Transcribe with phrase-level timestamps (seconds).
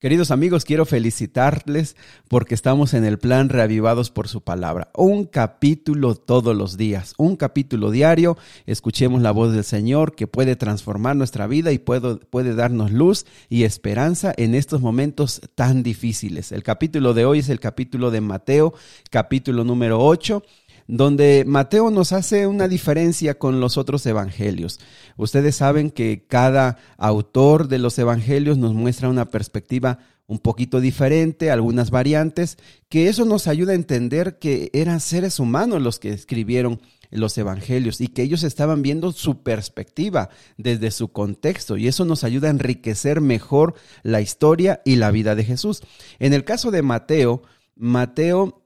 [0.00, 1.96] Queridos amigos, quiero felicitarles
[2.28, 4.92] porque estamos en el plan Reavivados por su palabra.
[4.94, 8.38] Un capítulo todos los días, un capítulo diario.
[8.66, 13.26] Escuchemos la voz del Señor que puede transformar nuestra vida y puede, puede darnos luz
[13.48, 16.52] y esperanza en estos momentos tan difíciles.
[16.52, 18.74] El capítulo de hoy es el capítulo de Mateo,
[19.10, 20.44] capítulo número 8
[20.88, 24.80] donde Mateo nos hace una diferencia con los otros evangelios.
[25.16, 31.50] Ustedes saben que cada autor de los evangelios nos muestra una perspectiva un poquito diferente,
[31.50, 36.80] algunas variantes, que eso nos ayuda a entender que eran seres humanos los que escribieron
[37.10, 42.24] los evangelios y que ellos estaban viendo su perspectiva desde su contexto y eso nos
[42.24, 45.82] ayuda a enriquecer mejor la historia y la vida de Jesús.
[46.18, 47.42] En el caso de Mateo,
[47.74, 48.62] Mateo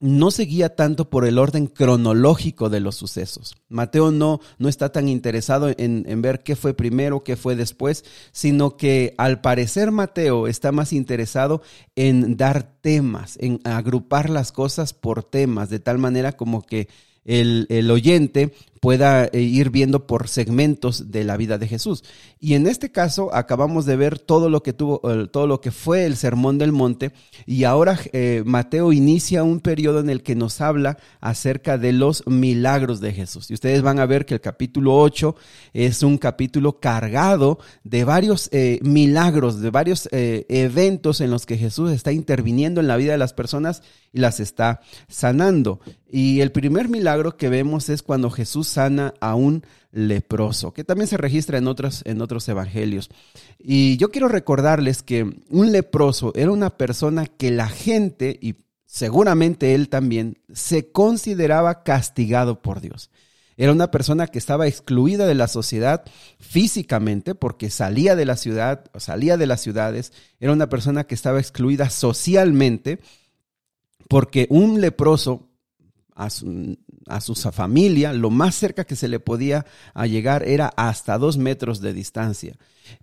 [0.00, 3.56] no seguía tanto por el orden cronológico de los sucesos.
[3.68, 8.04] Mateo no, no está tan interesado en, en, ver qué fue primero, qué fue después,
[8.30, 11.62] sino que al parecer Mateo está más interesado
[11.96, 16.88] en dar temas, en agrupar las cosas por temas, de tal manera como que
[17.24, 22.04] el, el oyente pueda eh, ir viendo por segmentos de la vida de Jesús.
[22.40, 26.04] Y en este caso acabamos de ver todo lo que tuvo, todo lo que fue
[26.04, 27.12] el sermón del monte
[27.46, 32.26] y ahora eh, Mateo inicia un periodo en el que nos habla acerca de los
[32.26, 33.50] milagros de Jesús.
[33.50, 35.34] Y ustedes van a ver que el capítulo 8
[35.72, 41.90] es un capítulo cargado de varios eh, milagros, de varios eventos en los que Jesús
[41.90, 43.82] está interviniendo en la vida de las personas
[44.12, 45.80] y las está sanando.
[46.10, 51.08] Y el primer milagro que vemos es cuando Jesús sana a un leproso, que también
[51.08, 53.10] se registra en otros, en otros evangelios.
[53.58, 59.74] Y yo quiero recordarles que un leproso era una persona que la gente, y seguramente
[59.74, 63.10] él también, se consideraba castigado por Dios.
[63.58, 66.04] Era una persona que estaba excluida de la sociedad
[66.38, 70.12] físicamente porque salía de la ciudad, salía de las ciudades.
[70.38, 73.00] Era una persona que estaba excluida socialmente
[74.08, 75.48] porque un leproso
[77.08, 79.66] a su, familia, lo más cerca que se le podía
[80.06, 82.56] llegar era hasta dos metros de distancia.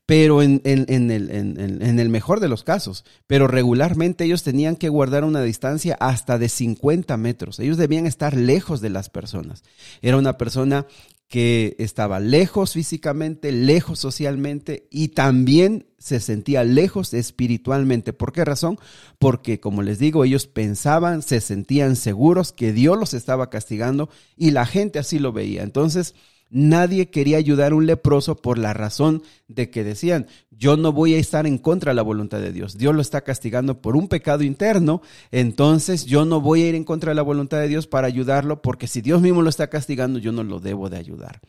[0.06, 4.90] Pero en, en, el, en, el, mejor de los casos, pero regularmente ellos tenían que
[4.90, 7.60] guardar una distancia hasta de 50 metros.
[7.60, 9.64] Ellos debían estar lejos de las personas.
[10.02, 10.88] Era una persona
[11.28, 18.14] que estaba lejos físicamente, lejos socialmente y también se sentía lejos espiritualmente.
[18.14, 18.78] ¿Por qué razón?
[19.18, 24.52] Porque, como les digo, ellos pensaban, se sentían seguros que Dios los estaba castigando y
[24.52, 25.64] la gente así lo veía.
[25.64, 26.14] Entonces,
[26.50, 31.16] Nadie quería ayudar a un leproso por la razón de que decían, yo no voy
[31.16, 32.78] a estar en contra de la voluntad de Dios.
[32.78, 35.02] Dios lo está castigando por un pecado interno,
[35.32, 38.62] entonces yo no voy a ir en contra de la voluntad de Dios para ayudarlo,
[38.62, 41.42] porque si Dios mismo lo está castigando, yo no lo debo de ayudar.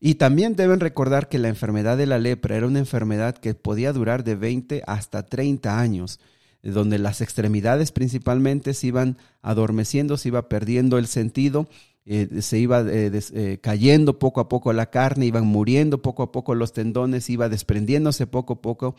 [0.00, 3.92] Y también deben recordar que la enfermedad de la lepra era una enfermedad que podía
[3.92, 6.18] durar de 20 hasta 30 años
[6.62, 11.68] donde las extremidades principalmente se iban adormeciendo, se iba perdiendo el sentido
[12.04, 16.32] eh, se iba eh, eh, cayendo poco a poco la carne, iban muriendo poco a
[16.32, 18.96] poco los tendones, iba desprendiéndose poco a poco.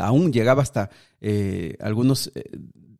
[0.00, 0.90] aún llegaba hasta
[1.80, 2.32] algunos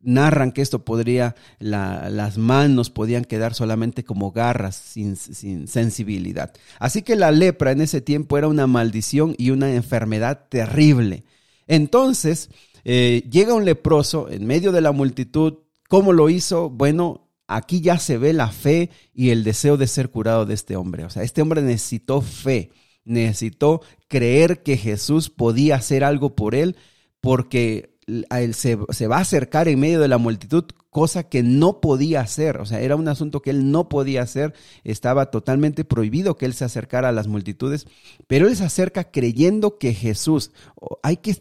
[0.03, 6.53] narran que esto podría, las manos podían quedar solamente como garras sin, sin, sensibilidad.
[6.79, 11.23] Así que la lepra en ese tiempo era una maldición y una enfermedad terrible.
[11.67, 12.49] Entonces,
[12.83, 15.59] llega un leproso en medio de la multitud.
[15.87, 16.69] ¿Cómo lo hizo?
[16.69, 20.75] Bueno, aquí ya se ve la fe y el deseo de ser curado de este
[20.75, 21.05] hombre.
[21.05, 22.71] O sea, este hombre necesitó fe,
[23.03, 26.75] necesitó creer que Jesús podía hacer algo por él
[27.19, 31.79] porque él se, se, va a acercar en medio de la multitud, cosa que no
[31.79, 32.57] podía hacer.
[32.57, 34.53] O sea, era un asunto que él no podía hacer.
[34.83, 37.87] Estaba totalmente prohibido que él se acercara a las multitudes,
[38.27, 40.51] pero él se acerca creyendo que Jesús,
[41.03, 41.37] hay que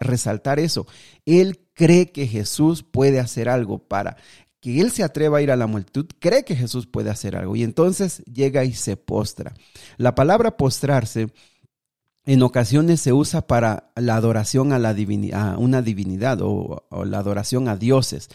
[0.00, 0.86] resaltar eso,
[1.26, 4.16] él cree que Jesús puede hacer algo para
[4.60, 7.56] que él se atreva a ir a la multitud, cree que Jesús puede hacer algo
[7.56, 9.54] y entonces llega y se postra.
[9.96, 11.28] La palabra postrarse
[12.26, 18.28] en ocasiones se usa para la adoración a, una divinidad o, la adoración a dioses.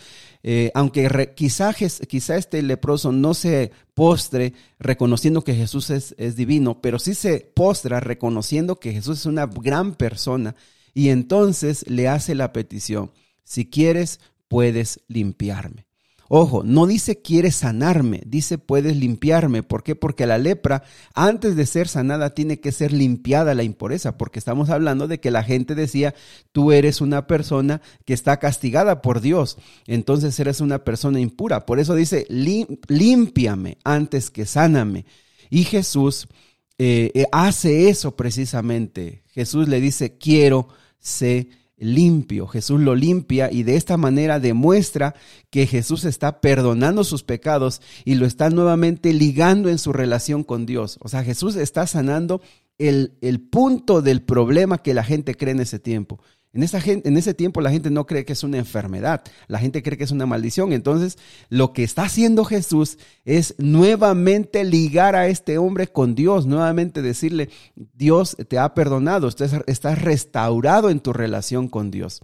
[0.44, 7.00] Eh, aunque quizá, este leproso no se postre reconociendo que Jesús es, es divino, pero
[7.00, 10.56] sí se postra reconociendo que Jesús es una gran persona
[10.94, 13.12] y entonces le hace la petición,
[13.44, 15.91] si quieres, puedes limpiarme.
[16.34, 19.64] Ojo, no dice quieres sanarme, dice puedes limpiarme.
[19.64, 19.96] ¿Por qué?
[19.98, 20.82] Porque la lepra,
[21.14, 25.30] antes de ser sanada, tiene que ser limpiada la impureza, porque estamos hablando de que
[25.30, 26.16] la gente decía,
[26.54, 29.58] tú eres una persona que está castigada por Dios,
[29.88, 31.66] entonces eres una persona impura.
[31.66, 35.06] Por eso dice, límpiame antes que sáname.
[35.50, 36.30] Y Jesús
[36.78, 39.24] eh, eh, hace eso precisamente.
[39.34, 41.50] Jesús le dice, quiero, sé
[41.82, 42.48] limpio.
[42.48, 45.16] Jesús lo limpia y de esta manera demuestra
[45.50, 50.66] que Jesús está perdonando sus pecados y lo está nuevamente ligando en su relación con
[50.66, 50.98] Dios.
[51.02, 52.42] O sea, Jesús está sanando
[52.88, 56.20] el, el punto del problema que la gente cree en ese tiempo.
[56.54, 59.82] En, esa en ese tiempo la gente no cree que es una enfermedad, la gente
[59.82, 60.74] cree que es una maldición.
[60.74, 61.18] Entonces,
[61.50, 67.50] lo que está haciendo Jesús es nuevamente ligar a este hombre con Dios, nuevamente decirle,
[67.76, 72.22] Dios te ha perdonado, estás, estás restaurado en tu relación con Dios.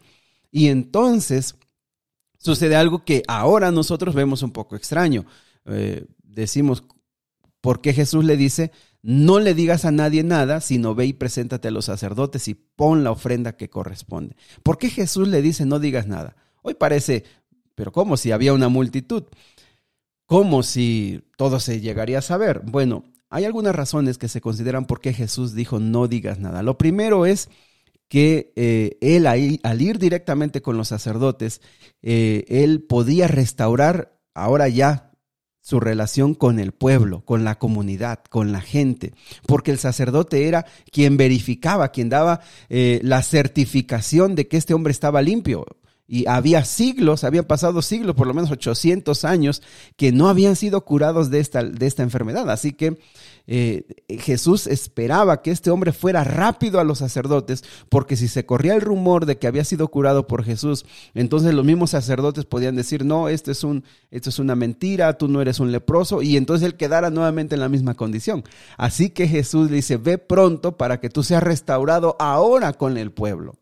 [0.51, 1.55] Y entonces
[2.37, 5.25] sucede algo que ahora nosotros vemos un poco extraño.
[5.65, 6.83] Eh, decimos,
[7.61, 8.71] ¿por qué Jesús le dice,
[9.01, 13.03] no le digas a nadie nada, sino ve y preséntate a los sacerdotes y pon
[13.03, 14.35] la ofrenda que corresponde.
[14.63, 16.35] ¿Por qué Jesús le dice no digas nada?
[16.61, 17.23] Hoy parece,
[17.75, 19.23] pero ¿cómo si había una multitud?
[20.25, 22.61] ¿Cómo si todo se llegaría a saber?
[22.65, 26.63] Bueno, hay algunas razones que se consideran por qué Jesús dijo no digas nada.
[26.63, 27.49] Lo primero es
[28.07, 31.61] que eh, él al ir directamente con los sacerdotes,
[32.01, 35.06] eh, él podía restaurar ahora ya
[35.67, 39.11] su relación con el pueblo, con la comunidad, con la gente,
[39.45, 44.91] porque el sacerdote era quien verificaba, quien daba eh, la certificación de que este hombre
[44.91, 45.65] estaba limpio.
[46.07, 49.61] Y había siglos, habían pasado siglos, por lo menos 800 años,
[49.97, 52.49] que no habían sido curados de esta, de esta enfermedad.
[52.49, 52.97] Así que
[53.49, 58.75] eh, Jesús esperaba que este hombre fuera rápido a los sacerdotes, porque si se corría
[58.75, 63.05] el rumor de que había sido curado por Jesús, entonces los mismos sacerdotes podían decir,
[63.05, 66.65] no, esto es, un, esto es una mentira, tú no eres un leproso, y entonces
[66.65, 68.43] él quedara nuevamente en la misma condición.
[68.77, 73.11] Así que Jesús le dice, ve pronto para que tú seas restaurado ahora con el
[73.11, 73.55] pueblo.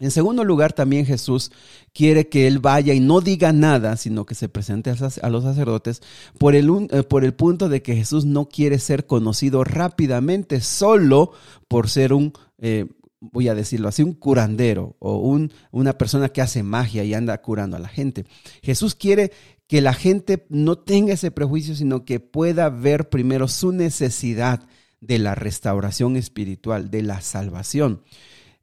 [0.00, 1.50] En segundo lugar, también Jesús
[1.92, 6.02] quiere que él vaya y no diga nada, sino que se presente a los sacerdotes
[6.38, 11.32] por el, eh, por el punto de que Jesús no quiere ser conocido rápidamente solo
[11.66, 12.86] por ser un, eh,
[13.20, 17.40] voy a decirlo así, un curandero o un, una persona que hace magia y anda
[17.42, 18.24] curando a la gente.
[18.62, 19.32] Jesús quiere
[19.66, 24.66] que la gente no tenga ese prejuicio, sino que pueda ver primero su necesidad
[25.00, 28.02] de la restauración espiritual, de la salvación.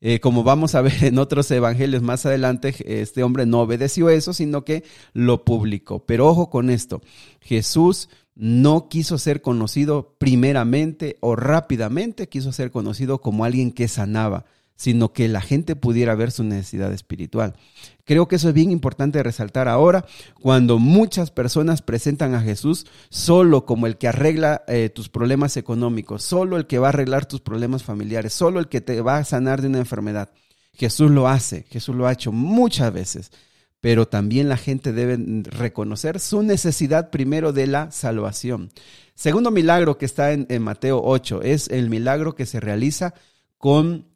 [0.07, 4.34] Eh, como vamos a ver en otros evangelios más adelante, este hombre no obedeció eso,
[4.34, 6.06] sino que lo publicó.
[6.06, 7.02] Pero ojo con esto,
[7.42, 14.46] Jesús no quiso ser conocido primeramente o rápidamente, quiso ser conocido como alguien que sanaba
[14.75, 17.56] sino que la gente pudiera ver su necesidad espiritual.
[18.04, 20.06] Creo que eso es bien importante resaltar ahora,
[20.42, 26.24] cuando muchas personas presentan a Jesús solo como el que arregla eh, tus problemas económicos,
[26.24, 29.24] solo el que va a arreglar tus problemas familiares, solo el que te va a
[29.24, 30.30] sanar de una enfermedad.
[30.74, 33.31] Jesús lo hace, Jesús lo ha hecho muchas veces,
[33.80, 38.71] pero también la gente debe reconocer su necesidad primero de la salvación.
[39.13, 43.13] Segundo milagro que está en, en Mateo 8 es el milagro que se realiza
[43.57, 44.14] con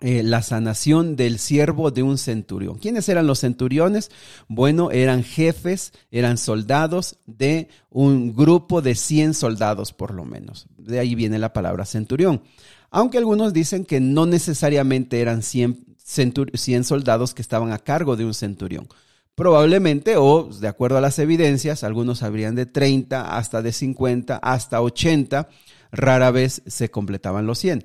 [0.00, 2.78] eh, la sanación del siervo de un centurión.
[2.78, 4.10] ¿Quiénes eran los centuriones?
[4.48, 10.66] Bueno, eran jefes, eran soldados de un grupo de 100 soldados por lo menos.
[10.78, 12.42] De ahí viene la palabra centurión.
[12.90, 18.24] Aunque algunos dicen que no necesariamente eran 100, 100 soldados que estaban a cargo de
[18.24, 18.88] un centurión.
[19.34, 24.82] Probablemente, o de acuerdo a las evidencias, algunos habrían de 30 hasta de 50 hasta
[24.82, 25.48] 80,
[25.92, 27.84] rara vez se completaban los 100.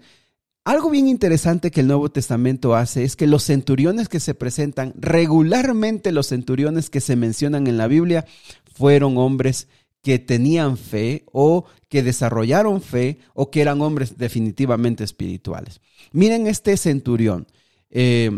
[0.66, 4.94] Algo bien interesante que el Nuevo Testamento hace es que los centuriones que se presentan,
[4.98, 8.26] regularmente los centuriones que se mencionan en la Biblia,
[8.74, 9.68] fueron hombres
[10.02, 15.82] que tenían fe o que desarrollaron fe o que eran hombres definitivamente espirituales.
[16.12, 17.46] Miren este centurión.
[17.92, 18.32] Eh,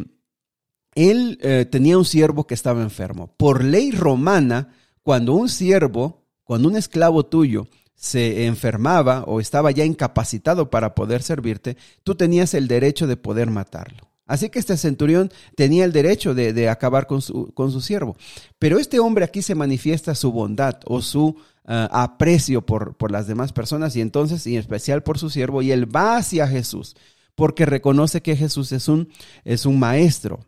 [0.95, 3.33] él eh, tenía un siervo que estaba enfermo.
[3.37, 9.83] Por ley romana, cuando un siervo, cuando un esclavo tuyo se enfermaba o estaba ya
[9.83, 14.07] incapacitado para poder servirte, tú tenías el derecho de poder matarlo.
[14.27, 18.17] Así que este centurión tenía el derecho de, acabar con su, con su, siervo.
[18.59, 23.25] Pero este hombre aquí se manifiesta su bondad o su ah, aprecio por, por las
[23.25, 26.95] demás personas y entonces, y en especial por su siervo, y él va hacia Jesús
[27.37, 29.09] porque reconoce que Jesús es un,
[29.45, 30.39] es un maestro.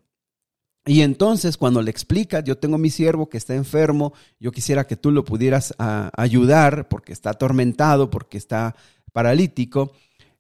[0.90, 4.96] Y entonces cuando le explica, yo tengo mi siervo que está enfermo, yo quisiera que
[4.96, 8.76] tú lo pudieras ah, ayudar porque está atormentado, porque está
[9.14, 9.92] paralítico.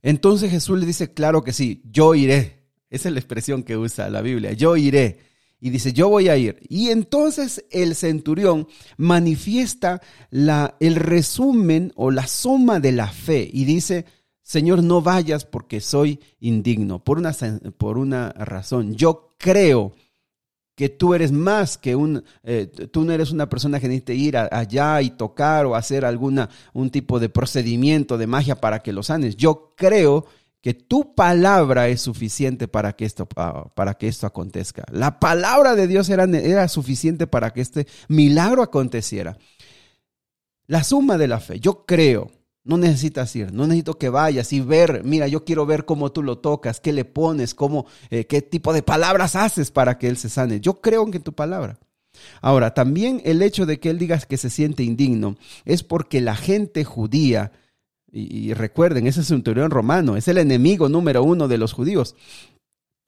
[0.02, 2.64] Entonces Jesús le dice, claro que sí, yo iré.
[2.90, 5.20] Esa es la expresión que usa la Biblia, yo iré.
[5.62, 6.58] Y dice, yo voy a ir.
[6.68, 10.02] Y entonces el centurión manifiesta
[10.32, 14.06] el resumen o la suma de la fe y dice,
[14.42, 17.36] Señor, no vayas porque soy indigno, por una,
[17.78, 18.96] por una razón.
[18.96, 19.94] Yo creo
[20.80, 24.38] que tú eres más que un, eh, tú no eres una persona que necesita ir
[24.38, 29.04] allá y tocar o hacer alguna, un tipo de procedimiento de magia para que lo
[29.04, 29.36] sanes.
[29.36, 30.26] Yo creo
[30.62, 34.86] que tu palabra es suficiente para que esto, para que esto acontezca.
[34.90, 39.38] La palabra de Dios era, era suficiente para que este milagro aconteciera.
[40.66, 41.60] La suma de la fe.
[41.60, 42.32] Yo creo.
[42.70, 46.22] No necesitas ir, no necesito que vayas y ver, mira, yo quiero ver cómo tú
[46.22, 50.18] lo tocas, qué le pones, cómo, eh, qué tipo de palabras haces para que él
[50.18, 50.60] se sane.
[50.60, 51.80] Yo creo en tu palabra.
[52.42, 55.36] Ahora, también el hecho de que él diga que se siente indigno
[55.66, 57.54] es porque la gente judía,
[58.12, 62.16] y, recuerden, ese centurión romano, es el enemigo número uno de los judíos.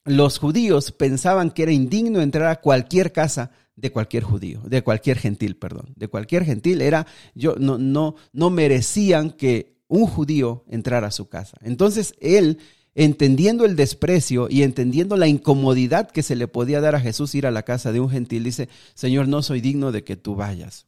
[0.06, 5.18] Los judíos pensaban que era indigno entrar a cualquier casa de cualquier judío, de cualquier
[5.18, 11.08] gentil, perdón, de cualquier gentil era yo no no no merecían que un judío entrara
[11.08, 11.58] a su casa.
[11.62, 12.60] Entonces él
[12.96, 17.48] entendiendo el desprecio y entendiendo la incomodidad que se le podía dar a Jesús ir
[17.48, 20.88] a la casa de un gentil, dice, Señor, no soy digno de que tú vayas.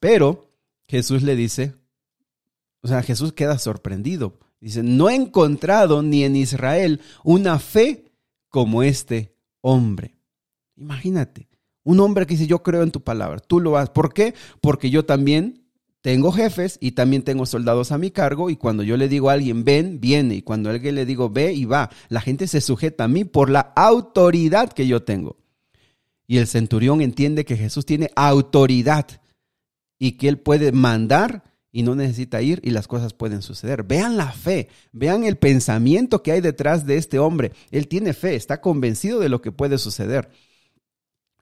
[0.00, 0.50] Pero
[0.88, 1.74] Jesús le dice,
[2.82, 4.38] o sea, Jesús queda sorprendido.
[4.60, 8.12] Dice, no he encontrado ni en Israel una fe
[8.48, 10.16] como este hombre.
[10.76, 11.48] Imagínate,
[11.84, 13.90] un hombre que dice, yo creo en tu palabra, tú lo haces.
[13.90, 14.34] ¿Por qué?
[14.60, 15.62] Porque yo también
[16.02, 19.34] tengo jefes y también tengo soldados a mi cargo y cuando yo le digo a
[19.34, 23.04] alguien ven, viene y cuando alguien le digo ve y va, la gente se sujeta
[23.04, 25.36] a mí por la autoridad que yo tengo.
[26.26, 29.06] Y el centurión entiende que Jesús tiene autoridad
[29.98, 33.84] y que él puede mandar y no necesita ir y las cosas pueden suceder.
[33.84, 37.52] Vean la fe, vean el pensamiento que hay detrás de este hombre.
[37.70, 40.30] Él tiene fe, está convencido de lo que puede suceder.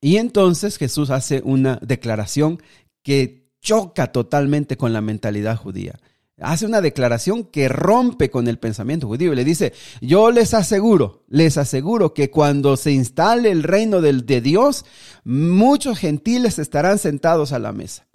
[0.00, 2.62] Y entonces Jesús hace una declaración
[3.02, 5.98] que choca totalmente con la mentalidad judía.
[6.40, 11.24] Hace una declaración que rompe con el pensamiento judío y le dice, yo les aseguro,
[11.28, 14.86] les aseguro que cuando se instale el reino del, de Dios,
[15.22, 18.06] muchos gentiles estarán sentados a la mesa.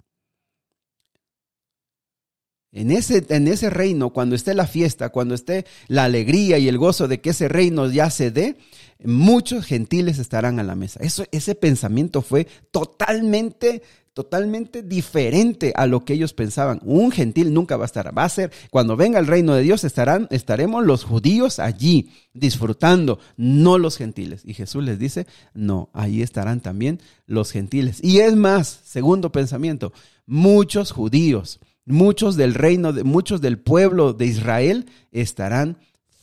[2.76, 6.76] En ese, en ese reino, cuando esté la fiesta, cuando esté la alegría y el
[6.76, 8.56] gozo de que ese reino ya se dé,
[9.02, 11.00] muchos gentiles estarán a la mesa.
[11.02, 16.80] Eso, ese pensamiento fue totalmente totalmente diferente a lo que ellos pensaban.
[16.84, 19.84] Un gentil nunca va a estar, va a ser, cuando venga el reino de Dios
[19.84, 24.40] estarán, estaremos los judíos allí disfrutando, no los gentiles.
[24.46, 28.00] Y Jesús les dice, no, ahí estarán también los gentiles.
[28.02, 29.92] Y es más, segundo pensamiento,
[30.24, 35.78] muchos judíos, muchos del reino, de, muchos del pueblo de Israel estarán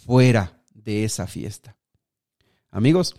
[0.06, 1.76] fuera de esa fiesta.
[2.70, 3.16] Amigos,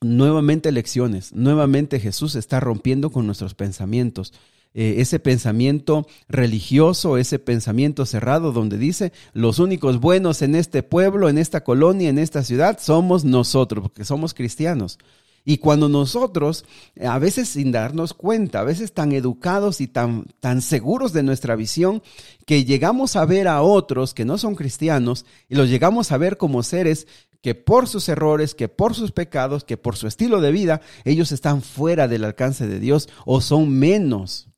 [0.00, 4.32] nuevamente lecciones, nuevamente Jesús está rompiendo con nuestros pensamientos.
[4.74, 11.28] Eh, ese pensamiento religioso, ese pensamiento cerrado donde dice, los únicos buenos en este pueblo,
[11.28, 14.98] en esta colonia, en esta ciudad, somos nosotros, porque somos cristianos.
[15.44, 20.26] Y cuando nosotros, eh, a veces sin darnos cuenta, a veces tan educados y tan,
[20.40, 22.02] tan seguros de nuestra visión,
[22.46, 26.36] que llegamos a ver a otros que no son cristianos y los llegamos a ver
[26.36, 27.06] como seres
[27.40, 31.32] que por sus errores, que por sus pecados, que por su estilo de vida, ellos
[31.32, 34.48] están fuera del alcance de Dios o son menos.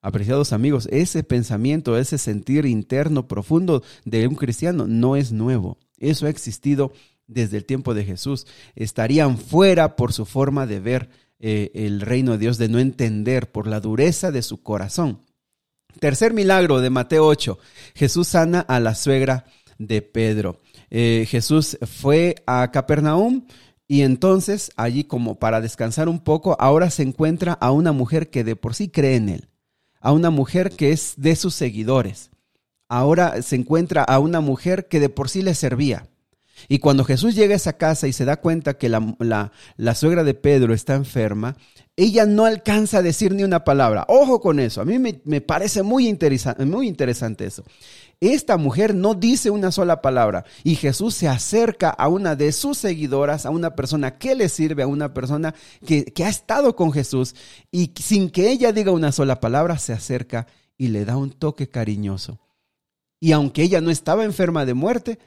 [0.00, 5.78] Apreciados amigos, ese pensamiento, ese sentir interno profundo de un cristiano no es nuevo.
[5.96, 6.92] Eso ha existido
[7.28, 8.46] desde el tiempo de Jesús.
[8.74, 11.08] Estarían fuera por su forma de ver
[11.38, 15.20] eh, el reino de Dios, de no entender, por la dureza de su corazón.
[16.00, 17.58] Tercer milagro de Mateo 8.
[17.94, 19.44] Jesús sana a la suegra
[19.78, 20.60] de Pedro.
[20.90, 23.46] Eh, Jesús fue a Capernaum
[23.86, 28.44] y entonces allí como para descansar un poco, ahora se encuentra a una mujer que
[28.44, 29.48] de por sí cree en él,
[30.00, 32.30] a una mujer que es de sus seguidores.
[32.88, 36.06] Ahora se encuentra a una mujer que de por sí le servía.
[36.66, 39.14] Y cuando Jesús llega a esa casa y se da cuenta que la,
[39.76, 41.56] la, suegra de Pedro está enferma,
[41.96, 44.04] ella no alcanza a decir ni una palabra.
[44.08, 46.16] Ojo con eso, a mí me, me parece muy,
[46.66, 47.64] muy interesante eso.
[48.20, 52.78] Esta mujer no dice una sola palabra y Jesús se acerca a una de sus
[52.78, 55.54] seguidoras, a una persona que le sirve, a una persona
[55.86, 57.36] que, que ha estado con Jesús
[57.70, 61.68] y sin que ella diga una sola palabra, se acerca y le da un toque
[61.68, 62.40] cariñoso.
[63.20, 65.18] Y aunque ella no estaba enferma de muerte,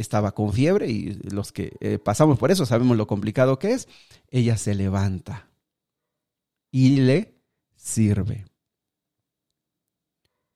[0.00, 3.88] estaba con fiebre y los que eh, pasamos por eso sabemos lo complicado que es,
[4.30, 5.48] ella se levanta
[6.70, 7.34] y le
[7.76, 8.46] sirve.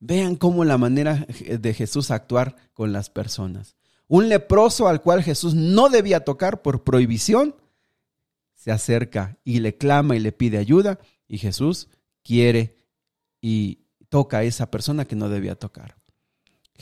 [0.00, 3.76] Vean cómo la manera de Jesús actuar con las personas.
[4.08, 7.54] Un leproso al cual Jesús no debía tocar por prohibición,
[8.54, 11.88] se acerca y le clama y le pide ayuda y Jesús
[12.22, 12.76] quiere
[13.40, 16.01] y toca a esa persona que no debía tocar.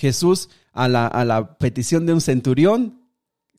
[0.00, 3.02] Jesús a la, a la petición de un centurión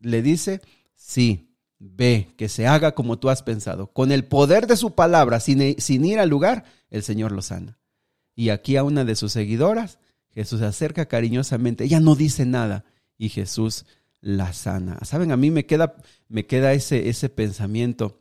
[0.02, 0.60] le dice,
[0.96, 3.88] sí, ve, que se haga como tú has pensado.
[3.88, 7.78] Con el poder de su palabra, sin, sin ir al lugar, el Señor lo sana.
[8.36, 10.00] Y aquí a una de sus seguidoras,
[10.32, 12.86] Jesús se acerca cariñosamente, ella no dice nada,
[13.18, 13.86] y Jesús
[14.20, 14.98] la sana.
[15.04, 15.96] Saben, a mí me queda,
[16.28, 18.21] me queda ese, ese pensamiento.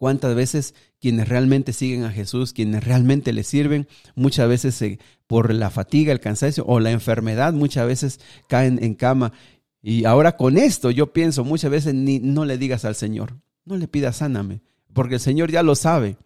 [0.00, 4.82] ¿Cuántas veces quienes realmente siguen a Jesús, quienes realmente le sirven, muchas veces
[5.26, 9.34] por la fatiga, el cansancio o la enfermedad, muchas veces caen en cama?
[9.82, 13.76] Y ahora con esto yo pienso, muchas veces ni, no le digas al Señor, no
[13.76, 14.62] le pidas sáname,
[14.94, 16.16] porque el Señor ya lo sabe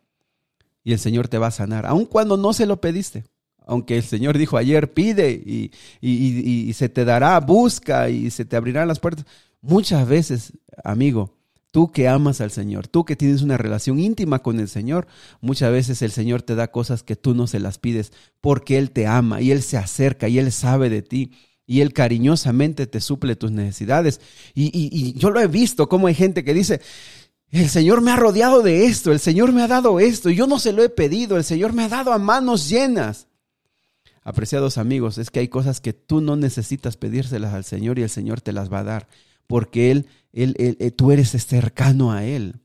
[0.84, 3.24] y el Señor te va a sanar, aun cuando no se lo pediste.
[3.66, 8.54] Aunque el Señor dijo ayer, pide y, y, se te dará, busca y se te
[8.54, 9.24] abrirán las puertas.
[9.62, 10.52] Muchas veces,
[10.84, 11.34] amigo,
[11.74, 15.08] tú que amas al Señor, tú que tienes una relación íntima con el Señor,
[15.40, 18.92] muchas veces el Señor te da cosas que tú no se las pides porque Él
[18.92, 21.32] te ama y Él se acerca y Él sabe de ti
[21.66, 24.20] y Él cariñosamente te suple tus necesidades.
[24.54, 26.80] Y, yo lo he visto, como hay gente que dice,
[27.50, 30.60] el Señor me ha rodeado de esto, el Señor me ha dado esto, yo no
[30.60, 33.26] se lo he pedido, el Señor me ha dado a manos llenas.
[34.22, 38.10] Apreciados amigos, es que hay cosas que tú no necesitas pedírselas al Señor y el
[38.10, 39.08] Señor te las va a dar,
[39.46, 42.60] porque Él, él, él, eh, tú eres cercano a Él.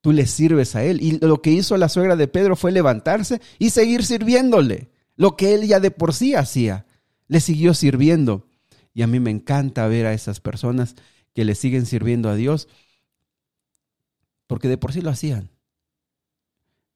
[0.00, 1.00] Tú le sirves a Él.
[1.02, 5.54] Y lo que hizo la suegra de Pedro fue levantarse y seguir sirviéndole, lo que
[5.54, 6.86] Él ya de por sí hacía.
[7.26, 8.46] Le siguió sirviendo.
[8.92, 10.94] Y a mí me encanta ver a esas personas
[11.34, 12.68] que le siguen sirviendo a Dios,
[14.46, 15.50] porque de por sí lo hacían.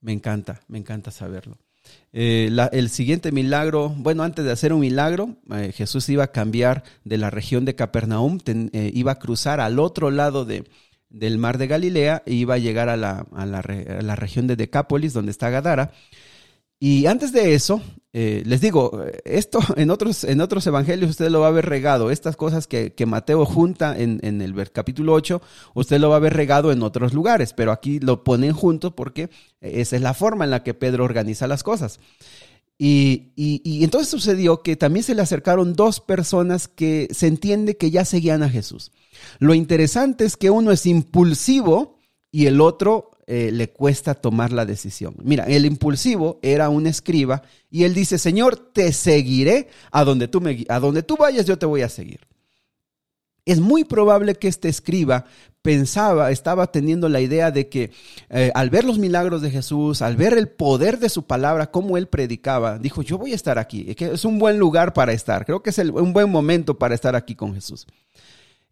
[0.01, 1.59] Me encanta, me encanta saberlo.
[2.13, 6.83] Eh, el siguiente milagro, bueno, antes de hacer un milagro, eh, Jesús iba a cambiar
[7.05, 10.65] de la región de Capernaum, eh, iba a cruzar al otro lado de,
[11.11, 14.47] del mar de Galilea e iba a llegar a la, a la, a la región
[14.47, 15.93] de Decápolis, donde está Gadara.
[16.81, 17.83] Y antes de eso,
[18.13, 22.11] eh, les digo, esto en otros, en otros evangelios usted lo va a ver regado.
[22.11, 25.43] Estas cosas que, Mateo junta en, en, el capítulo 8,
[25.75, 29.31] usted lo va a ver regado en otros lugares, pero aquí lo ponen juntos porque
[29.61, 32.01] esa es la forma en la que Pedro organiza las cosas.
[32.81, 37.91] Y, y, entonces sucedió que también se le acercaron dos personas que se entiende que
[37.91, 38.93] ya seguían a Jesús.
[39.41, 41.99] Lo interesante es que uno es impulsivo
[42.31, 45.15] y el otro eh, le cuesta tomar la decisión.
[45.23, 50.41] Mira, el impulsivo era un escriba y él dice, Señor, te seguiré a donde tú,
[50.41, 52.21] me, a donde tú vayas, yo te voy a seguir.
[53.45, 55.27] Es muy probable que este escriba
[55.61, 57.91] pensaba, estaba teniendo la idea de que
[58.31, 61.99] eh, al ver los milagros de Jesús, al ver el poder de su palabra, cómo
[61.99, 65.63] él predicaba, dijo, yo voy a estar aquí, es un buen lugar para estar, creo
[65.63, 67.87] que es un buen momento para estar aquí con Jesús.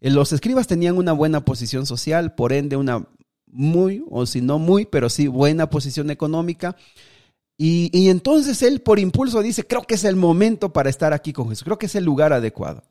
[0.01, 3.05] Eh, los escribas tenían una buena posición social, por ende una
[3.47, 6.75] muy, o si no muy, pero sí buena posición económica.
[7.57, 11.33] Y, y, entonces él por impulso dice, creo que es el momento para estar aquí
[11.33, 12.83] con Jesús, creo que es el lugar adecuado.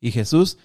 [0.00, 0.58] Y Jesús,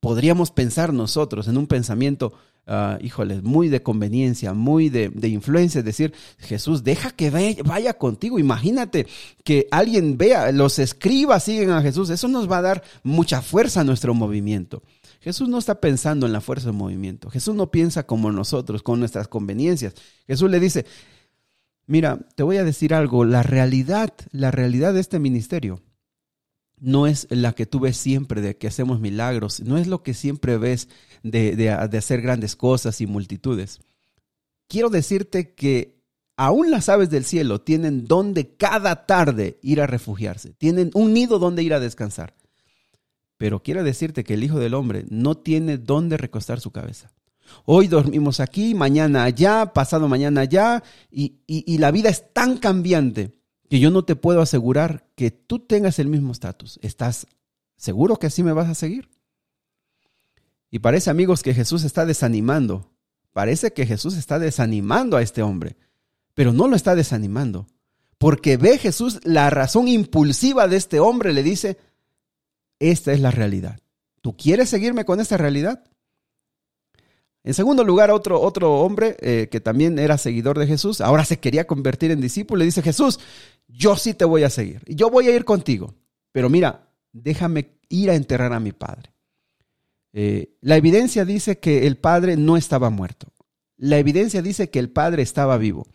[0.00, 2.32] podríamos pensar nosotros en un pensamiento,
[2.66, 7.94] uh, híjole, muy de conveniencia, muy de, de, influencia, decir, Jesús, deja que vaya, vaya
[7.94, 8.38] contigo.
[8.38, 9.06] Imagínate
[9.44, 13.82] que alguien vea, los escribas siguen a Jesús, eso nos va a dar mucha fuerza
[13.82, 14.82] a nuestro movimiento.
[15.20, 17.30] Jesús no está pensando en la fuerza de movimiento.
[17.30, 19.94] Jesús no piensa como nosotros, con nuestras conveniencias.
[20.26, 20.86] Jesús le dice,
[21.86, 25.82] mira, te voy a decir algo, la realidad, la realidad de este ministerio
[26.80, 30.14] no es la que tú ves siempre de que hacemos milagros, no es lo que
[30.14, 30.88] siempre ves
[31.22, 33.80] de, de, de hacer grandes cosas y multitudes.
[34.68, 35.98] Quiero decirte que
[36.36, 41.38] aún las aves del cielo tienen donde cada tarde ir a refugiarse, tienen un nido
[41.38, 42.34] donde ir a descansar.
[43.38, 47.12] Pero quiero decirte que el Hijo del Hombre no tiene dónde recostar su cabeza.
[47.64, 53.34] Hoy dormimos aquí, mañana allá, pasado mañana allá, y, y, la vida es tan cambiante
[53.70, 56.78] que yo no te puedo asegurar que tú tengas el mismo estatus.
[56.82, 57.26] ¿Estás
[57.76, 59.08] seguro que así me vas a seguir?
[60.70, 62.90] Y parece, amigos, que Jesús está desanimando.
[63.32, 65.76] Parece que Jesús está desanimando a este hombre,
[66.34, 67.66] pero no lo está desanimando,
[68.18, 71.78] porque ve Jesús la razón impulsiva de este hombre, le dice,
[72.80, 73.80] esta es la realidad.
[74.20, 75.84] ¿Tú quieres seguirme con esta realidad?
[77.44, 81.38] En segundo lugar, otro, otro hombre eh, que también era seguidor de Jesús, ahora se
[81.38, 83.20] quería convertir en discípulo, le dice, Jesús,
[83.68, 85.94] yo sí te voy a seguir, yo voy a ir contigo,
[86.32, 89.12] pero mira, déjame ir a enterrar a mi padre.
[90.12, 93.32] Eh, la evidencia dice que el padre no estaba muerto.
[93.76, 95.86] La evidencia dice que el padre estaba vivo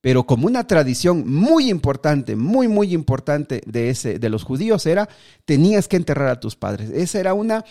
[0.00, 5.08] pero como una tradición muy importante, muy, muy importante de, ese, de los judíos era,
[5.44, 6.90] tenías que enterrar a tus padres.
[6.90, 7.64] Esa era una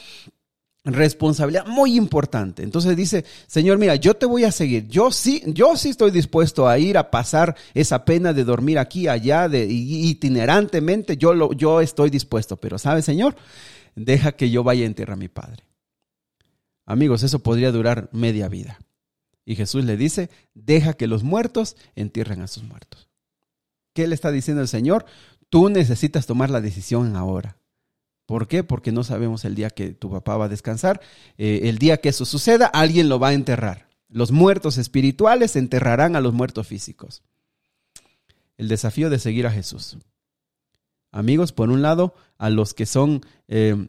[0.84, 2.63] responsabilidad muy importante.
[2.63, 4.88] Entonces dice, Señor, mira, yo te voy a seguir.
[4.88, 9.08] Yo sí, yo sí estoy dispuesto a ir a pasar esa pena de dormir aquí,
[9.08, 11.18] allá, de itinerantemente.
[11.18, 12.58] Yo lo, yo estoy dispuesto.
[12.58, 13.36] Pero, ¿sabes, Señor?
[13.96, 15.63] Deja que yo vaya a enterrar a mi padre.
[16.86, 18.80] Amigos, eso podría durar media vida.
[19.50, 23.08] Y Jesús le dice, deja que los muertos entierren a sus muertos.
[23.94, 25.06] ¿Qué le está diciendo el Señor?
[25.50, 27.58] Tú necesitas tomar la decisión ahora.
[28.26, 28.66] ¿Por qué?
[28.66, 31.00] Porque no sabemos el día que tu papá va a descansar.
[31.38, 33.88] Eh, el día que eso suceda, alguien lo va a enterrar.
[34.10, 37.24] Los muertos espirituales enterrarán a los muertos físicos.
[38.58, 39.96] El desafío de seguir a Jesús.
[41.14, 43.88] Amigos, por un lado, a los que son, eh,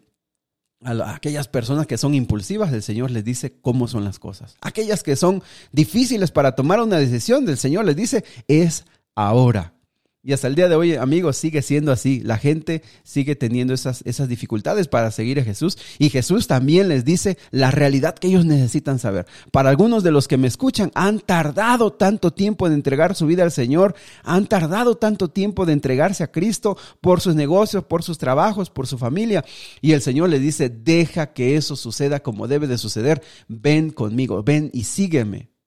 [0.84, 4.56] a aquellas personas que son impulsivas, el Señor les dice cómo son las cosas.
[4.60, 9.77] Aquellas que son difíciles para tomar una decisión, el Señor les dice, es ahora.
[10.24, 12.20] Y hasta el día de hoy, amigos, sigue siendo así.
[12.24, 15.78] La gente sigue teniendo esas, esas dificultades para seguir a Jesús.
[16.00, 19.26] Y Jesús también les dice la realidad que ellos necesitan saber.
[19.52, 23.44] Para algunos de los que me escuchan, han tardado tanto tiempo en entregar su vida
[23.44, 28.18] al Señor, han tardado tanto tiempo de entregarse a Cristo por sus negocios, por sus
[28.18, 29.44] trabajos, por su familia.
[29.80, 33.22] Y el Señor les dice, deja que eso suceda como debe de suceder.
[33.46, 35.57] Ven conmigo, ven y sígueme.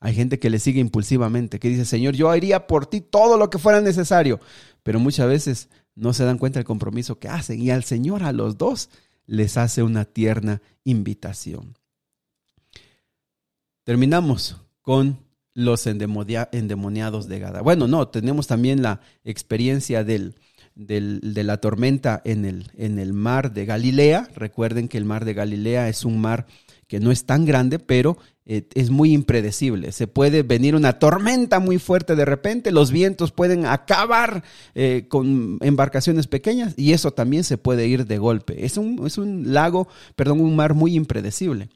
[0.00, 3.50] Hay gente que le sigue impulsivamente, que dice, Señor, yo haría por ti todo lo
[3.50, 4.40] que fuera necesario,
[4.82, 8.32] pero muchas veces no se dan cuenta del compromiso que hacen y al Señor a
[8.32, 8.90] los dos
[9.26, 11.76] les hace una tierna invitación.
[13.84, 15.18] Terminamos con
[15.54, 17.62] los endemoniados de Gada.
[17.62, 20.34] Bueno, no, tenemos también la experiencia del,
[20.74, 24.28] de la tormenta en el, en el mar de Galilea.
[24.34, 26.46] Recuerden que el mar de Galilea es un mar
[26.86, 29.90] que no es tan grande, pero eh, es muy impredecible.
[29.90, 34.44] Se puede venir una tormenta muy fuerte de repente, los vientos pueden acabar
[34.74, 38.64] eh, con embarcaciones pequeñas y eso también se puede ir de golpe.
[38.64, 41.70] Es un, es un lago, perdón, un mar muy impredecible.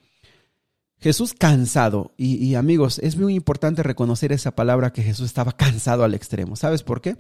[1.00, 6.04] Jesús cansado, y, y, amigos, es muy importante reconocer esa palabra que Jesús estaba cansado
[6.04, 6.56] al extremo.
[6.56, 7.16] ¿Sabes por qué?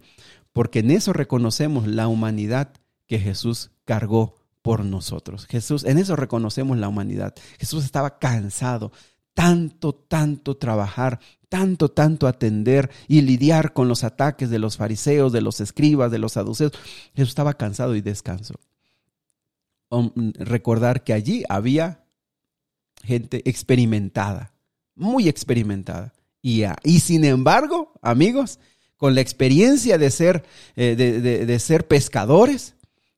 [0.52, 2.74] Porque en eso reconocemos la humanidad
[3.06, 5.46] que Jesús cargó por nosotros.
[5.46, 7.34] Jesús, en eso reconocemos la humanidad.
[7.58, 8.92] Jesús estaba cansado,
[9.34, 15.40] tanto, tanto trabajar, tanto, tanto atender y lidiar con los ataques de los fariseos, de
[15.40, 16.72] los escribas, de los saduceos.
[17.14, 18.54] Jesús estaba cansado y descanso.
[20.38, 22.04] Recordar que allí había
[23.02, 24.52] gente experimentada,
[24.94, 26.12] muy experimentada.
[26.42, 28.60] Y, y sin embargo, amigos,
[28.96, 30.44] con la experiencia de ser,
[30.76, 32.76] eh, de ser pescadores,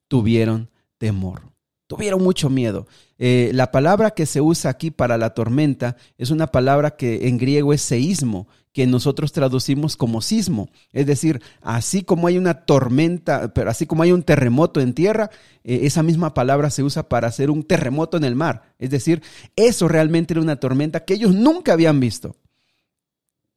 [0.09, 0.72] tuvieron
[1.03, 1.51] temor.
[1.89, 2.87] Tuvieron mucho miedo.
[3.19, 7.39] Eh, la palabra que se usa aquí para la tormenta es una palabra que en
[7.39, 10.71] griego es seísmo, que nosotros traducimos como sismo.
[10.93, 15.29] Es decir, así como hay una tormenta, pero así como hay un terremoto en tierra,
[15.65, 18.63] eh, esa misma palabra se usa para hacer un terremoto en el mar.
[18.79, 19.21] Es decir,
[19.57, 22.37] eso realmente era una tormenta que ellos nunca habían visto.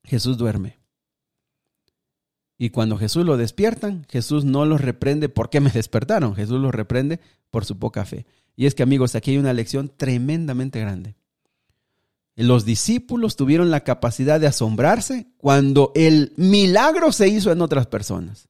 [0.04, 0.80] Jesús duerme.
[2.58, 7.20] Y cuando Jesús lo despiertan, Jesús no los reprende porque me despertaron, Jesús los reprende
[7.52, 8.26] por su poca fe.
[8.56, 11.16] Y es que amigos, aquí hay una lección tremendamente grande.
[12.36, 18.50] Los discípulos tuvieron la capacidad de asombrarse cuando el milagro se hizo en otras personas.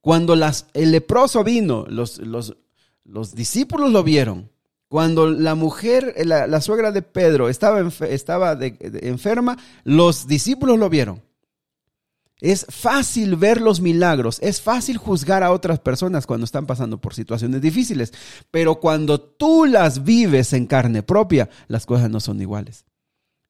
[0.00, 2.56] Cuando las, el leproso vino, los, los,
[3.04, 4.50] los discípulos lo vieron.
[4.88, 11.22] Cuando la mujer, la, suegra de Pedro estaba, estaba enferma, los discípulos lo vieron.
[12.42, 17.14] Es fácil ver los milagros, es fácil juzgar a otras personas cuando están pasando por
[17.14, 18.12] situaciones difíciles,
[18.50, 22.84] pero cuando tú las vives en carne propia, las cosas no son iguales.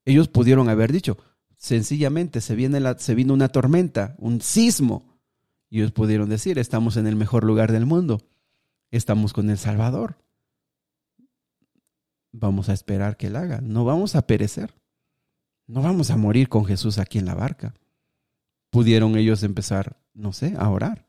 [0.04, 1.16] Ellos pudieron haber dicho,
[1.56, 5.18] sencillamente se, viene la, se vino una tormenta, un sismo,
[5.70, 8.20] y ellos pudieron decir, estamos en el mejor lugar del mundo,
[8.90, 10.18] estamos con el Salvador.
[12.30, 14.74] Vamos a esperar que Él haga, no vamos a perecer,
[15.66, 17.72] no vamos a morir con Jesús aquí en la barca
[18.72, 21.06] pudieron ellos empezar, no sé, a orar.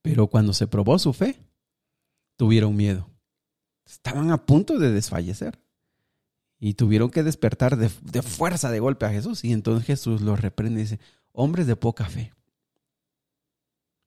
[0.00, 1.40] Pero cuando se probó su fe,
[2.36, 3.10] tuvieron miedo.
[3.84, 5.58] Estaban a punto de desfallecer.
[6.60, 7.88] Y tuvieron que despertar de,
[8.22, 9.44] fuerza de golpe a Jesús.
[9.44, 11.00] Y entonces Jesús los reprende y dice,
[11.32, 12.32] hombres de poca fe.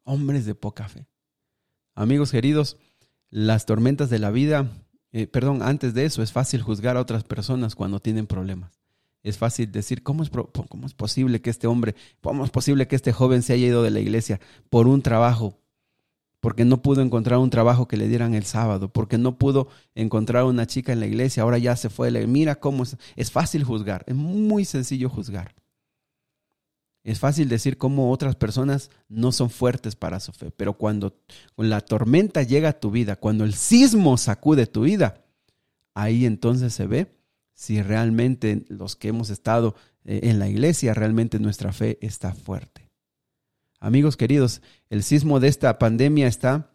[0.04, 1.10] Hombres de poca fe.
[1.94, 2.78] Amigos queridos,
[3.30, 4.72] las tormentas de la vida,
[5.12, 8.78] eh, perdón, antes de eso es fácil juzgar a otras personas cuando tienen problemas
[9.24, 12.96] es fácil decir, ¿cómo es, ¿cómo es posible que este hombre, cómo es posible que
[12.96, 15.60] este joven se haya ido de la iglesia por un trabajo?
[16.40, 20.44] Porque no pudo encontrar un trabajo que le dieran el sábado, porque no pudo encontrar
[20.46, 22.12] una chica en la iglesia, ahora ya se fue.
[22.28, 22.96] Mira cómo es.
[23.16, 25.56] Es fácil juzgar, es muy sencillo juzgar.
[27.04, 31.16] Es fácil decir cómo otras personas no son fuertes para su fe, pero cuando
[31.56, 35.24] la tormenta llega a tu vida, cuando el sismo sacude tu vida,
[35.94, 37.17] ahí entonces se ve
[37.58, 42.92] si realmente los que hemos estado eh, en la iglesia, realmente nuestra fe está fuerte.
[43.80, 46.72] Amigos queridos, el sismo de esta pandemia está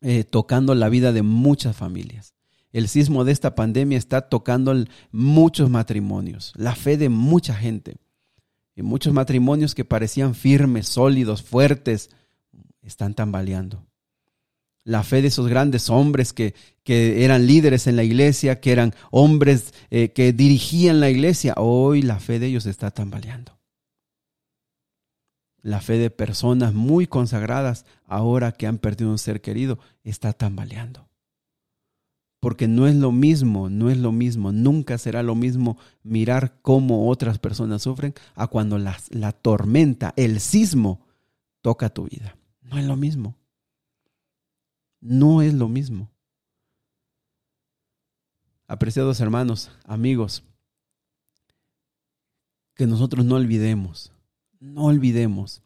[0.00, 2.34] eh, tocando la vida de muchas familias.
[2.72, 4.74] El sismo de esta pandemia está tocando
[5.12, 7.98] muchos matrimonios, la fe de mucha gente.
[8.74, 12.10] Y muchos matrimonios que parecían firmes, sólidos, fuertes,
[12.82, 13.87] están tambaleando.
[14.88, 18.94] La fe de esos grandes hombres que, que eran líderes en la iglesia, que eran
[19.10, 23.58] hombres eh, que dirigían la iglesia, hoy la fe de ellos está tambaleando.
[25.60, 31.06] La fe de personas muy consagradas, ahora que han perdido un ser querido, está tambaleando.
[32.40, 37.10] Porque no es lo mismo, no es lo mismo, nunca será lo mismo mirar cómo
[37.10, 41.04] otras personas sufren a cuando la, la tormenta, el sismo,
[41.60, 42.38] toca tu vida.
[42.62, 43.37] No es lo mismo.
[45.00, 46.10] No es lo mismo.
[48.66, 50.44] Apreciados hermanos, amigos,
[52.74, 54.12] que nosotros no olvidemos,
[54.60, 55.62] no olvidemos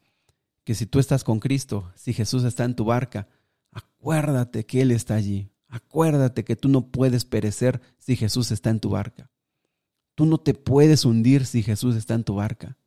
[0.63, 3.27] que si tú estás con Cristo, si Jesús está en tu barca,
[3.71, 5.49] acuérdate que Él está allí.
[5.67, 9.31] Acuérdate que tú no puedes perecer si Jesús está en tu barca.
[10.15, 12.77] Tú no te puedes hundir si Jesús está en tu barca.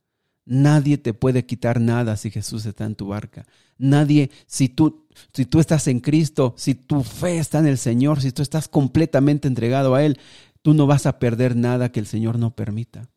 [0.47, 3.47] Nadie te puede quitar nada si Jesús está en tu barca.
[3.79, 8.21] Nadie, si tú, si tú estás en Cristo, si tu fe está en el Señor,
[8.21, 10.19] si tú estás completamente entregado a Él,
[10.63, 13.11] tú no vas a perder nada que el Señor no permita.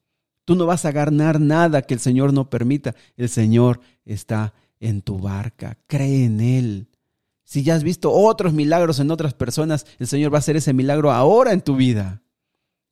[0.43, 2.95] Tú no vas a ganar nada que el Señor no permita.
[3.15, 5.77] El Señor está en tu barca.
[5.85, 6.87] Cree en Él.
[7.43, 10.73] Si ya has visto otros milagros en otras personas, el Señor va a hacer ese
[10.73, 12.23] milagro ahora en tu vida.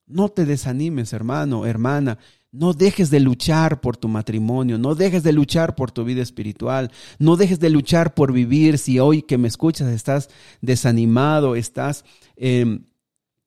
[0.06, 2.20] No te desanimes, hermano, hermana.
[2.52, 6.92] No dejes de luchar por tu matrimonio, no dejes de luchar por tu vida espiritual,
[7.20, 8.78] no dejes de luchar por vivir.
[8.78, 10.30] Si hoy que me escuchas estás
[10.62, 12.06] desanimado, estás
[12.38, 12.86] em,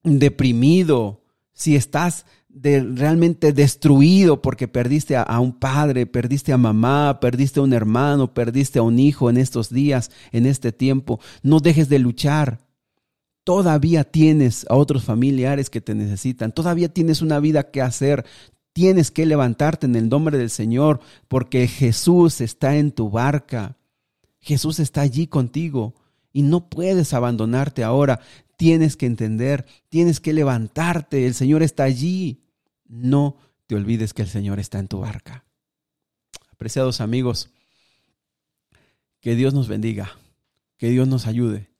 [0.02, 7.62] deprimido, si estás realmente destruido porque perdiste a, un padre, perdiste a mamá, perdiste a
[7.62, 11.20] un hermano, perdiste a un hijo en estos días, en este tiempo.
[11.42, 12.58] No dejes de luchar.
[13.44, 16.52] Todavía tienes a otros familiares que te necesitan.
[16.52, 18.24] Todavía tienes una vida que hacer.
[18.72, 23.76] Tienes que levantarte en el nombre del Señor porque Jesús está en tu barca.
[24.40, 25.94] Jesús está allí contigo
[26.32, 28.20] y no puedes abandonarte ahora.
[28.56, 32.42] Tienes que entender, tienes que levantarte, el Señor está allí.
[32.86, 35.44] No te olvides que el Señor está en tu barca.
[36.52, 37.50] Apreciados amigos,
[39.20, 40.12] que Dios nos bendiga,
[40.76, 41.70] que Dios nos ayude.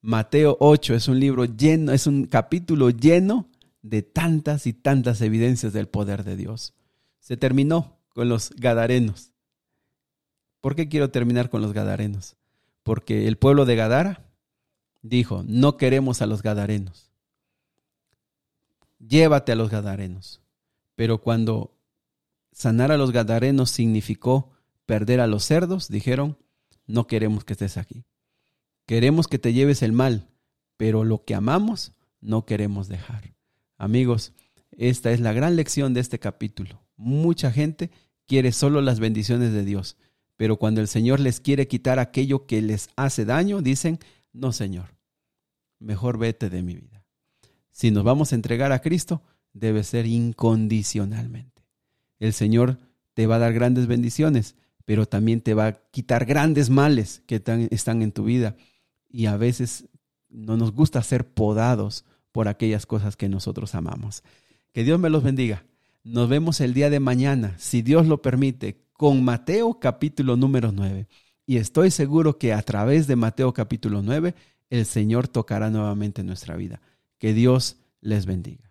[0.00, 3.48] Mateo 8 es un libro lleno, es un capítulo lleno
[3.82, 6.74] de tantas y tantas evidencias del poder de Dios.
[7.20, 9.32] Se terminó con los gadarenos.
[10.60, 12.36] ¿Por qué quiero terminar con los gadarenos?
[12.82, 14.24] Porque el pueblo de Gadara
[15.02, 17.12] dijo, no queremos a los gadarenos.
[18.98, 20.40] Llévate a los gadarenos.
[20.96, 21.76] Pero cuando
[22.52, 24.50] sanar a los gadarenos significó
[24.84, 26.38] perder a los cerdos, dijeron,
[26.86, 28.04] no queremos que estés aquí.
[28.86, 30.28] Queremos que te lleves el mal,
[30.76, 33.37] pero lo que amamos no queremos dejar.
[33.78, 34.32] Amigos,
[34.72, 36.82] esta es la gran lección de este capítulo.
[36.96, 37.92] Mucha gente
[38.26, 39.96] quiere solo las bendiciones de Dios,
[40.36, 44.00] pero cuando el Señor les quiere quitar aquello que les hace daño, dicen,
[44.32, 44.96] no Señor,
[45.78, 47.04] mejor vete de mi vida.
[47.70, 51.62] Si nos vamos a entregar a Cristo, debe ser incondicionalmente.
[52.18, 52.78] El Señor
[53.14, 57.40] te va a dar grandes bendiciones, pero también te va a quitar grandes males que
[57.70, 58.56] están en tu vida.
[59.08, 59.88] Y a veces
[60.28, 62.04] no nos gusta ser podados
[62.38, 64.22] por aquellas cosas que nosotros amamos.
[64.72, 65.64] Que Dios me los bendiga.
[66.04, 71.08] Nos vemos el día de mañana, si Dios lo permite, con Mateo capítulo número 9.
[71.46, 74.36] Y estoy seguro que a través de Mateo capítulo 9
[74.70, 76.80] el Señor tocará nuevamente nuestra vida.
[77.18, 78.67] Que Dios les bendiga.